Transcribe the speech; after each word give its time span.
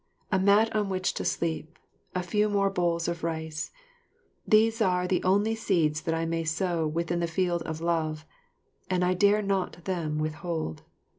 A 0.31 0.39
mat 0.39 0.75
on 0.75 0.89
which 0.89 1.13
to 1.13 1.23
sleep, 1.23 1.77
a 2.15 2.23
few 2.23 2.49
more 2.49 2.71
bowls 2.71 3.07
of 3.07 3.23
rice, 3.23 3.69
these 4.47 4.81
are 4.81 5.05
the 5.07 5.23
only 5.23 5.53
seeds 5.53 6.01
that 6.01 6.15
I 6.15 6.25
may 6.25 6.43
sow 6.43 6.87
within 6.87 7.19
the 7.19 7.27
field 7.27 7.61
of 7.67 7.81
love, 7.81 8.25
and 8.89 9.05
I 9.05 9.13
dare 9.13 9.43
not 9.43 9.85
them 9.85 10.17
withhold. 10.17 10.81